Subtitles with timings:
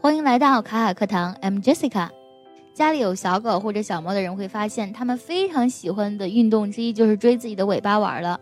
[0.00, 2.08] 欢迎来到卡卡课堂，I'm Jessica。
[2.72, 8.38] 家里有小狗或者小猫的人会发现，他们非常喜欢的运动之一就是追自己的尾巴玩了。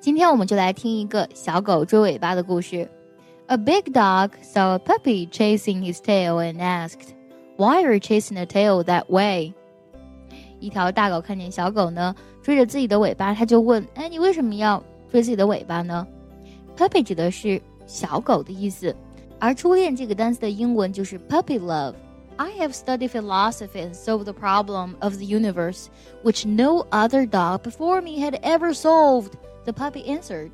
[0.00, 2.88] 今天我们就来听一个小狗追尾巴的故事。
[3.46, 7.14] A big dog saw a puppy chasing his tail and asked,
[7.56, 9.54] "Why are you chasing the tail that way?"
[10.60, 16.06] 一条大狗看见小狗呢追着自己的尾巴，它就问：“哎，你为什么要追自己的尾巴呢
[16.76, 18.94] ？”Puppy 指的是小狗的意思。
[19.39, 25.87] 而初恋这个单词的英文就是 puppy love。I have studied philosophy and solved the problem of the universe,
[26.23, 29.33] which no other dog before me had ever solved.
[29.65, 30.51] The puppy answered.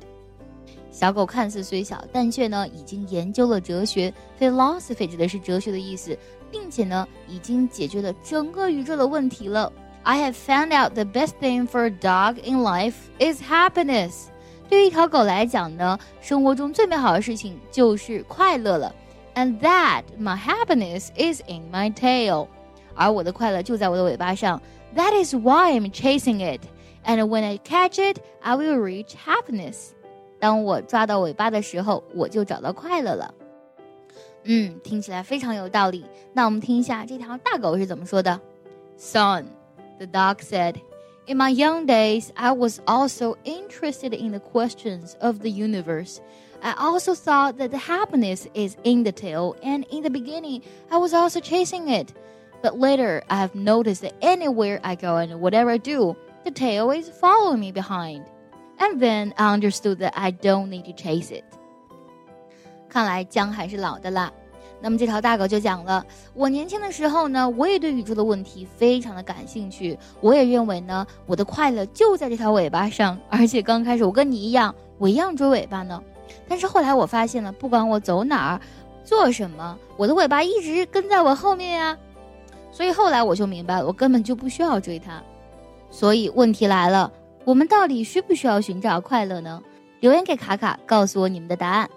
[0.90, 4.12] 小狗看似虽小，但却呢已经研究了哲学。
[4.38, 6.18] Philosophy 指的是哲学的意思，
[6.50, 9.72] 并且呢已经解决了整个宇宙的问题了。
[10.02, 14.24] I have found out the best thing for a dog in life is happiness.
[14.67, 18.93] 对于一条狗来讲呢，生活中最美好的事情就是快乐了。
[19.35, 22.47] And that my happiness is in my tail，
[22.95, 24.61] 而我的快乐就在我的尾巴上。
[24.95, 26.61] That is why I'm chasing it.
[27.05, 29.89] And when I catch it, I will reach happiness.
[30.39, 33.33] 当我抓到尾巴的时候，我就找到快乐了。
[34.45, 36.05] 嗯，听起来非常有道理。
[36.33, 38.39] 那我们听一下这条大狗是怎么说的。
[38.97, 39.45] Son,
[39.97, 40.75] the dog said.
[41.26, 46.20] In my young days, I was also interested in the questions of the universe.
[46.62, 50.96] I also thought that the happiness is in the tail, and in the beginning, I
[50.98, 52.12] was also chasing it.
[52.62, 56.90] But later, I have noticed that anywhere I go and whatever I do, the tail
[56.90, 58.26] is following me behind.
[58.78, 61.44] And then I understood that I don't need to chase it.
[62.88, 64.32] 看来姜还是老的辣。
[64.85, 66.05] 那么这条大狗就讲了，
[66.35, 73.17] 我年轻的时候呢，我也对宇宙的问题非常的感兴趣，我也认为呢，我的快乐就在这条尾巴上。
[73.27, 75.99] 而且刚开始我跟你一样，我一样追尾巴呢。
[76.47, 78.61] 但是后来我发现了，不管我走哪儿，
[79.03, 81.97] 做什么，我的尾巴一直跟在我后面呀。
[82.71, 85.19] 所以后来我就明白了，我根本就不需要追它。
[85.89, 87.11] 所以问题来了，
[87.43, 89.63] 我们到底需不需要寻找快乐呢？
[90.01, 91.89] 留言给卡卡，告诉我你们的答案。